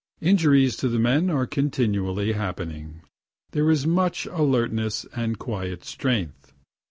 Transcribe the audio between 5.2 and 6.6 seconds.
quiet strength.